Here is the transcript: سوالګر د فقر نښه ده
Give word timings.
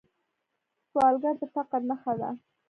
سوالګر 0.89 1.35
د 1.41 1.43
فقر 1.53 1.81
نښه 1.89 2.13
ده 2.19 2.29